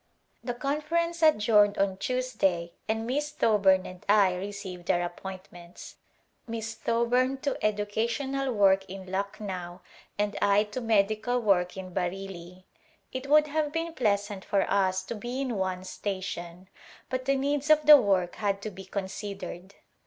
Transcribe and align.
The 0.43 0.55
conference 0.55 1.21
adjourned 1.21 1.77
on 1.77 1.97
Tuesday 1.97 2.71
and 2.87 3.05
Miss 3.05 3.29
Thoburn 3.29 3.85
and 3.85 4.03
I 4.09 4.33
received 4.33 4.89
our 4.89 5.03
appointments, 5.03 5.97
Miss 6.47 6.73
Tho 6.73 7.05
burn 7.05 7.37
to 7.41 7.63
educational 7.63 8.51
work 8.51 8.83
in 8.89 9.11
Lucknow 9.11 9.81
and 10.17 10.35
I 10.41 10.63
to 10.63 10.81
med 10.81 11.09
ical 11.09 11.39
work 11.43 11.77
in 11.77 11.93
Bareilly. 11.93 12.63
It 13.13 13.27
would 13.29 13.45
have 13.45 13.71
been 13.71 13.93
pleasant 13.93 14.43
for 14.43 14.63
us 14.67 15.03
to 15.03 15.13
be 15.13 15.39
in 15.39 15.55
one 15.55 15.83
station 15.83 16.67
but 17.11 17.25
the 17.25 17.35
needs 17.35 17.69
of 17.69 17.85
the 17.85 17.97
work 18.01 18.37
had 18.37 18.59
to 18.63 18.71
be 18.71 18.85
considered. 18.85 19.75